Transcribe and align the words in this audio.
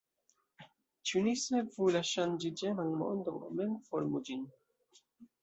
Ĉu 1.09 1.21
ni 1.27 1.33
sekvu 1.41 1.89
la 1.97 2.01
ŝanĝiĝeman 2.13 2.91
mondon 3.03 3.39
aŭ 3.43 3.53
mem 3.61 3.77
formu 3.93 4.25
ĝin? 4.31 4.43